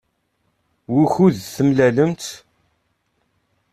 [0.93, 2.23] Wukud d-temlalemt?